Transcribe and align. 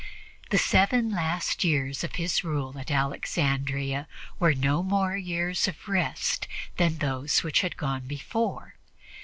The 0.49 0.57
seven 0.57 1.11
last 1.11 1.63
years 1.63 2.03
of 2.03 2.15
his 2.15 2.43
rule 2.43 2.79
at 2.79 2.89
Alexandria 2.89 4.07
were 4.39 4.55
no 4.55 4.81
more 4.81 5.15
years 5.15 5.67
of 5.67 5.87
rest 5.87 6.47
than 6.77 6.97
those 6.97 7.43
which 7.43 7.61
had 7.61 7.77
gone 7.77 8.07
before. 8.07 8.77